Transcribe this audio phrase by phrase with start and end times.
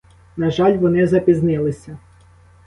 [0.37, 1.97] На жаль, вони запізнилися.